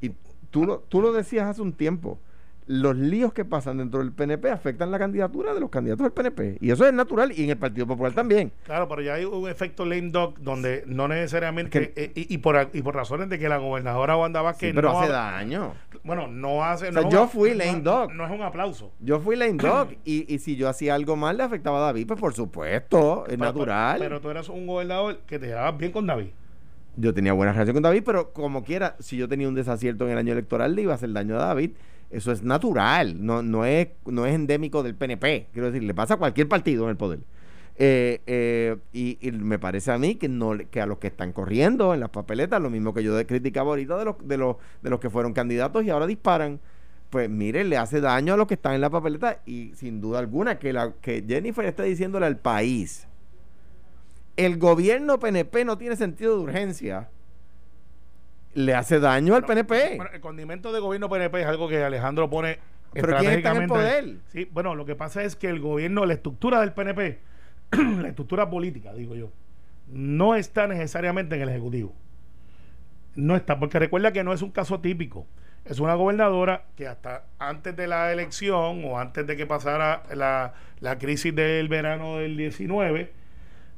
[0.00, 0.12] y
[0.50, 2.18] tú lo, tú lo decías hace un tiempo
[2.66, 6.58] los líos que pasan dentro del PNP afectan la candidatura de los candidatos del PNP.
[6.60, 8.52] Y eso es natural y en el Partido Popular también.
[8.64, 11.92] Claro, pero ya hay un efecto lame dog donde no necesariamente.
[11.96, 14.70] Eh, y, por, y por razones de que la gobernadora Wanda Vázquez.
[14.70, 15.74] Sí, pero hace daño.
[16.04, 16.88] Bueno, no hace.
[16.88, 18.12] O sea, yo fui lame dog.
[18.12, 18.92] No, es un aplauso.
[19.00, 19.88] Yo fui lame dog.
[20.04, 23.38] y, y si yo hacía algo mal, le afectaba a David, pues por supuesto, es
[23.38, 23.98] natural.
[23.98, 26.28] Pero, tú eras un gobernador que te llevabas bien con David
[26.96, 30.12] yo tenía buena relación con David, pero como quiera, si yo tenía un desacierto en
[30.12, 31.72] el año electoral, le iba a hacer daño a David.
[32.12, 35.48] Eso es natural, no, no, es, no es endémico del PNP.
[35.52, 37.20] Quiero decir, le pasa a cualquier partido en el poder.
[37.76, 41.94] Eh, eh, y, me parece a mí que no que a los que están corriendo
[41.94, 45.00] en las papeletas, lo mismo que yo criticaba ahorita de los, de los, de los
[45.00, 46.60] que fueron candidatos y ahora disparan,
[47.08, 50.18] pues mire, le hace daño a los que están en la papeleta y sin duda
[50.18, 53.08] alguna que, la, que Jennifer está diciéndole al país,
[54.36, 57.08] el gobierno PNP no tiene sentido de urgencia
[58.54, 59.98] le hace daño al PNP.
[60.12, 62.58] el condimento de gobierno PNP es algo que Alejandro pone
[62.92, 64.16] ¿Pero quién está en el poder?
[64.28, 67.18] Sí, bueno, lo que pasa es que el gobierno, la estructura del PNP,
[68.00, 69.30] la estructura política, digo yo,
[69.88, 71.94] no está necesariamente en el Ejecutivo.
[73.14, 75.26] No está, porque recuerda que no es un caso típico.
[75.64, 80.54] Es una gobernadora que hasta antes de la elección o antes de que pasara la,
[80.80, 83.12] la crisis del verano del 19,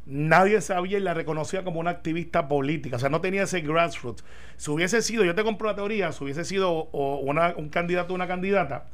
[0.06, 4.24] nadie sabía y la reconocía como una activista política, o sea, no tenía ese grassroots.
[4.56, 8.26] Si hubiese sido, yo te compro la teoría, si hubiese sido un candidato o una
[8.26, 8.86] candidata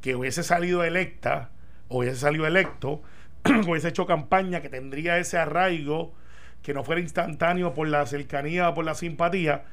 [0.00, 1.50] que hubiese salido electa,
[1.88, 3.02] o hubiese salido electo,
[3.66, 6.14] hubiese hecho campaña que tendría ese arraigo,
[6.62, 9.64] que no fuera instantáneo por la cercanía o por la simpatía,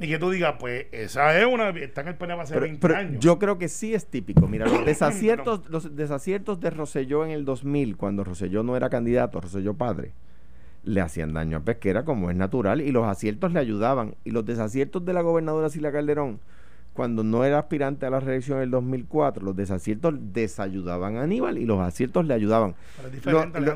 [0.00, 1.70] y que tú digas, pues esa es una.
[1.70, 3.18] Está en el PNP hace 20 años.
[3.18, 4.46] Yo creo que sí es típico.
[4.46, 9.40] Mira, los desaciertos, los desaciertos de Roselló en el 2000, cuando Roselló no era candidato,
[9.40, 10.12] Roselló padre
[10.88, 14.14] le hacían daño a Pesquera como es natural y los aciertos le ayudaban.
[14.24, 16.40] Y los desaciertos de la gobernadora Sila Calderón
[16.94, 21.56] cuando no era aspirante a la reelección en el 2004 los desaciertos desayudaban a Aníbal
[21.58, 22.74] y los aciertos le ayudaban.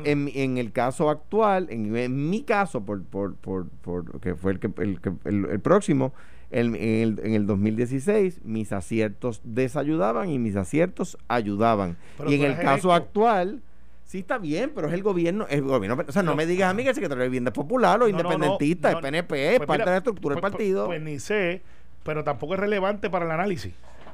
[0.03, 4.69] En, el caso actual en, mi caso por, por, por, por, que fue el, que,
[4.75, 6.13] el, el, próximo
[6.51, 11.95] en, el, en el 2016 mis aciertos desayudaban y mis aciertos ayudaban.
[12.27, 13.61] Y en el caso actual
[14.05, 16.73] Sí, está bien, pero es el gobierno, el gobierno, o sea, no, me digas a
[16.73, 19.85] mí que el secretario de Vivienda es popular o independentista, es PNP, es pues parte
[19.85, 20.85] de la estructura del pues, pues, partido.
[20.85, 21.61] Pues, ni sé,
[22.03, 23.73] pero tampoco es relevante para el análisis.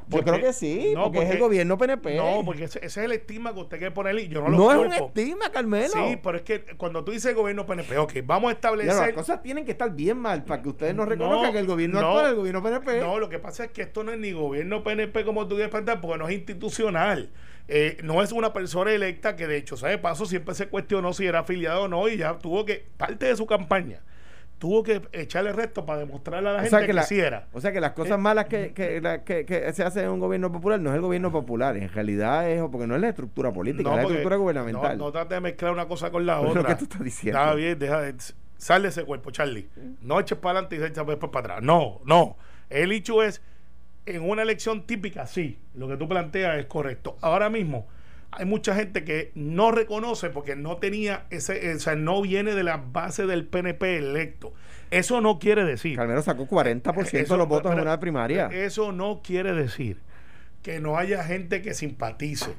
[0.09, 2.15] Yo creo que sí, porque, es el gobierno PNP.
[2.15, 4.71] No, porque ese, es el estigma que usted quiere poner y yo no lo No
[4.71, 5.93] es un estigma, Carmelo.
[5.93, 8.95] Sí, pero es que cuando tú dices gobierno PNP, ok, vamos a establecer.
[8.95, 11.99] las cosas tienen que estar bien mal para que ustedes no reconozcan que el gobierno
[11.99, 12.99] actual es el gobierno PNP.
[13.01, 15.69] No, lo que pasa es que esto no es ni gobierno PNP como tú quieres
[15.69, 17.29] plantear, porque no es institucional.
[17.71, 21.27] Eh, no es una persona electa que de hecho, sabe paso, siempre se cuestionó si
[21.27, 24.01] era afiliado o no y ya tuvo que, parte de su campaña,
[24.57, 27.47] tuvo que echarle resto para demostrarle a la gente que, la, quisiera.
[27.53, 30.79] O sea que las cosas eh, malas que, que, se hacen en un gobierno popular
[30.79, 33.95] no es el gobierno popular, en realidad es porque no es la estructura política, es
[33.97, 34.97] la estructura gubernamental.
[34.97, 36.63] No, no trate de mezclar una cosa con la otra.
[36.69, 37.39] ¿Qué tú estás diciendo?
[37.39, 38.15] Está bien, deja de,
[38.57, 39.69] sal de ese cuerpo, Charlie.
[40.01, 41.61] No eches para adelante y eches después para atrás.
[41.61, 42.35] No, no.
[42.71, 43.43] El hecho es
[44.05, 47.17] en una elección típica, sí, lo que tú planteas es correcto.
[47.21, 47.87] Ahora mismo
[48.31, 52.63] hay mucha gente que no reconoce porque no tenía ese, o sea, no viene de
[52.63, 54.53] la base del PNP electo.
[54.91, 55.95] Eso no quiere decir.
[55.97, 58.47] Calmero sacó 40% de los votos en una primaria.
[58.47, 59.97] Eso no quiere decir
[60.63, 62.55] que no haya gente que simpatice.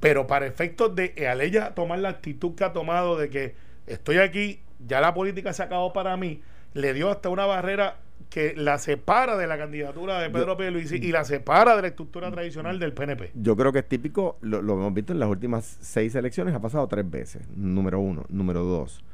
[0.00, 3.54] Pero para efectos de al ella tomar la actitud que ha tomado de que
[3.86, 6.42] estoy aquí, ya la política se acabó para mí,
[6.74, 7.98] le dio hasta una barrera
[8.30, 12.30] que la separa de la candidatura de Pedro Pierluisi y la separa de la estructura
[12.30, 13.30] tradicional del PNP.
[13.34, 16.60] Yo creo que es típico, lo, lo hemos visto en las últimas seis elecciones, ha
[16.60, 17.46] pasado tres veces.
[17.56, 18.24] Número uno.
[18.28, 19.04] Número dos.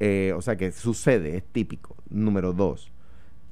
[0.00, 1.96] Eh, o sea que sucede, es típico.
[2.10, 2.90] Número dos.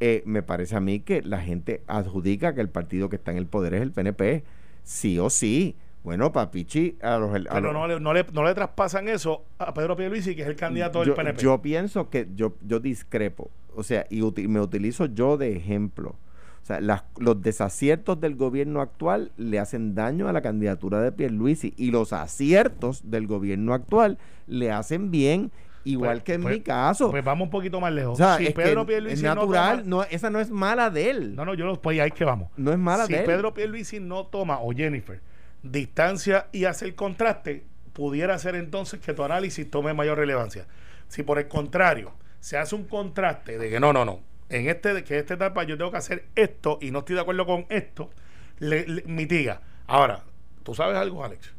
[0.01, 3.37] eh, me parece a mí que la gente adjudica que el partido que está en
[3.39, 4.45] el poder es el PNP.
[4.83, 5.77] Sí o sí.
[6.03, 9.75] Bueno, Papichi, a los, a Pero no le, no, le, no le traspasan eso a
[9.75, 11.43] Pedro Pierluisi, que es el candidato del yo, PNP.
[11.43, 16.17] yo pienso que yo, yo discrepo, o sea, y me utilizo yo de ejemplo.
[16.63, 21.11] O sea, las- los desaciertos del gobierno actual le hacen daño a la candidatura de
[21.11, 25.51] Pierluisi y los aciertos del gobierno actual le hacen bien,
[25.85, 27.11] igual Pues- que en pues- mi caso.
[27.11, 28.13] Pues vamos un poquito más lejos.
[28.13, 30.91] o sea, si es, Pedro Pierluisi es no natural, toma- no, esa no es mala
[30.91, 31.35] de él.
[31.35, 32.51] No, no, yo los pues ahí que vamos.
[32.59, 33.25] No es mala si de él.
[33.25, 35.21] Pedro Pierluisi no toma, o Jennifer,
[35.63, 40.67] distancia y hace el contraste, pudiera ser entonces que tu análisis tome mayor relevancia.
[41.09, 45.05] Si por el contrario se hace un contraste de que no, no, no, en este
[45.05, 48.11] que esta etapa yo tengo que hacer esto y no estoy de acuerdo con esto,
[48.59, 49.61] le, le- mitiga.
[49.87, 50.25] Ahora,
[50.63, 51.53] ¿tú sabes algo, Alex?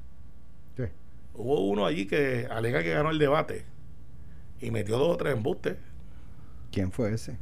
[0.78, 0.84] Sí.
[1.34, 3.66] Hubo uno allí que alega que ganó el debate
[4.60, 5.78] y metió dos o tres embustes.
[6.72, 7.38] ¿Quién fue ese?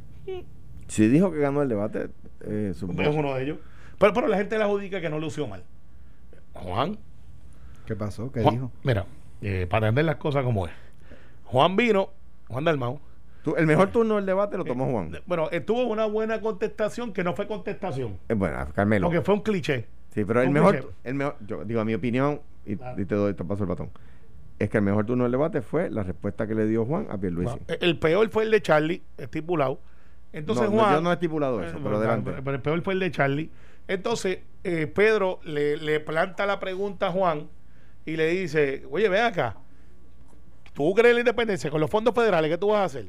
[0.88, 2.08] Si dijo que ganó el debate,
[2.42, 3.58] eh, Es uno de ellos.
[3.98, 5.62] Pero, pero la gente le adjudica que no lució mal.
[6.54, 6.98] Juan,
[7.86, 8.30] ¿Qué pasó?
[8.32, 8.72] ¿Qué Juan- dijo?
[8.82, 9.06] Mira,
[9.42, 10.72] eh, para entender las cosas como es.
[11.44, 12.10] Juan vino,
[12.48, 13.00] Juan Dalmau.
[13.42, 15.14] Tú- el mejor turno del debate lo tomó Juan.
[15.14, 19.06] eh, Bueno, estuvo una buena contestación que no fue contestación, Eh, bueno, Carmelo.
[19.06, 19.86] porque fue un cliché.
[20.14, 20.88] Sí, pero el mejor, cliché.
[21.04, 23.00] el mejor, yo digo a mi opinión, y, Claro.
[23.00, 23.90] y te doy, te paso el batón,
[24.58, 27.16] es que el mejor turno del debate fue la respuesta que le dio Juan a
[27.16, 27.56] Pierluisi.
[27.68, 29.80] Eh, El peor fue el de Charlie, estipulado.
[30.32, 30.94] Entonces no, no, Juan.
[30.96, 32.32] yo no he estipulado eso, Eh, pero adelante.
[32.44, 33.50] Pero el peor fue el de Charlie.
[33.88, 37.48] Entonces, eh, Pedro le, le planta la pregunta a Juan
[38.04, 39.56] y le dice, oye, ve acá,
[40.74, 43.06] tú crees en la independencia con los fondos federales, ¿qué tú vas a hacer?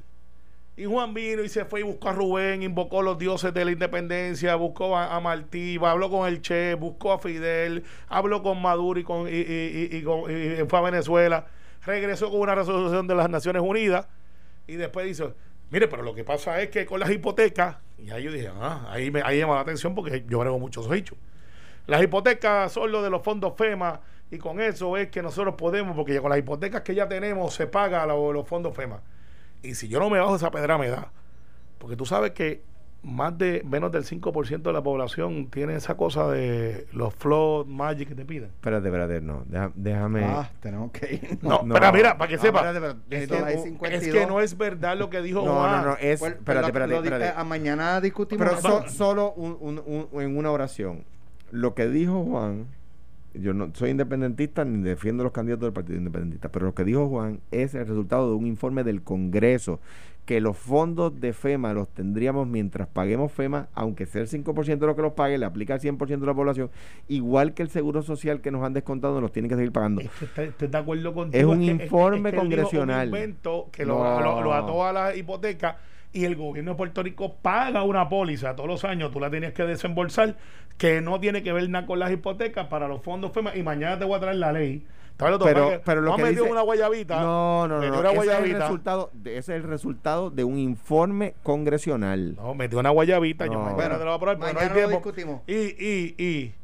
[0.77, 3.71] Y Juan vino y se fue y buscó a Rubén, invocó los dioses de la
[3.71, 8.99] independencia, buscó a, a Martí, habló con el Che, buscó a Fidel, habló con Maduro
[8.99, 10.01] y, con, y,
[10.67, 11.45] fue a Venezuela,
[11.85, 14.07] regresó con una resolución de las Naciones Unidas
[14.65, 15.33] y después dice,
[15.69, 18.87] mire, pero lo que pasa es que con las hipotecas, y ahí yo dije, ah,
[18.89, 21.17] ahí me ahí llama la atención porque yo brego muchos hechos.
[21.85, 25.95] Las hipotecas son lo de los fondos FEMA y con eso es que nosotros podemos,
[25.95, 29.01] porque con las hipotecas que ya tenemos se paga lo- los fondos FEMA.
[29.63, 31.11] Y si yo no me bajo esa pedra me da.
[31.77, 32.63] Porque tú sabes que
[33.03, 38.09] más de menos del 5% de la población tiene esa cosa de los flow magic
[38.09, 38.49] que te piden.
[38.49, 40.23] Espérate, espérate, no, deja- déjame.
[40.23, 41.39] Ah, tenemos que ir.
[41.41, 41.73] No, no.
[41.73, 42.59] pero mira, para que Ah, sepa.
[42.59, 44.03] espérate, espérate, Esto es que- hay 52.
[44.03, 45.81] Es que no es verdad lo que dijo no, Juan.
[45.81, 47.33] no, no, es, Pues, espérate, espérate, espérate.
[47.39, 48.45] a mañana discutimos.
[48.47, 48.83] Pero eso.
[48.83, 51.03] so- solo un- un- un- en una oración.
[51.49, 52.67] Lo que dijo Juan,
[53.33, 57.07] yo no soy independentista ni defiendo los candidatos del Partido Independentista, pero lo que dijo
[57.07, 59.79] Juan es el resultado de un informe del Congreso,
[60.25, 64.85] que los fondos de FEMA los tendríamos mientras paguemos FEMA, aunque sea el 5% de
[64.87, 66.69] lo que los pague, le aplica al 100% de la población,
[67.07, 70.01] igual que el seguro social que nos han descontado, nos tienen que seguir pagando.
[70.01, 71.39] Es que está- de acuerdo contigo.
[71.39, 73.09] Es un que- informe que él dijo congresional.
[73.09, 75.77] Un invento que lo- lo ató a la hipoteca
[76.13, 79.11] y el gobierno de Puerto Rico paga una póliza todos los años.
[79.11, 80.37] Tú la tenías que desembolsar,
[80.81, 83.55] que no tiene que ver nada con las hipotecas para los fondos FEMA.
[83.55, 84.83] Y mañana te voy a traer la ley.
[85.19, 85.69] ¿Sabes lo Pero-?
[85.69, 87.21] Que pero lo que dice- una guayabita.
[87.21, 90.43] No, no, no, no, una ese es, el resultado, de- ese es el resultado de
[90.43, 92.35] un informe congresional.
[92.35, 93.45] No, metió una guayabita.
[93.45, 93.59] Yo No.
[93.59, 95.05] mañana Bueno, te la voy a probar porque no hay mañana lo tiempo.
[95.05, 95.41] discutimos.
[95.45, 96.55] Y, y, y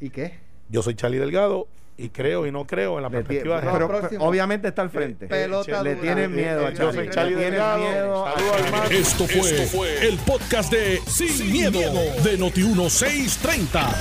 [0.00, 0.38] ¿Y qué?
[0.70, 4.24] yo soy Charlie Delgado y creo y no creo en la perspectiva de pero, pero
[4.24, 5.26] obviamente está al frente.
[5.26, 7.10] Pelota le tienen miedo a yo soy Charlie.
[7.10, 8.70] Charlie Le tienen miedo al Charlie.
[8.70, 8.92] mar.
[8.92, 13.94] Esto fue, el podcast de Sin, miedo, de Noti1630.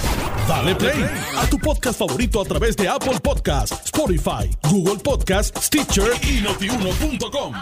[0.48, 1.06] Dale play
[1.38, 7.54] a tu podcast favorito a través de Apple Podcasts, Spotify, Google Podcasts, Stitcher y notiuno.com.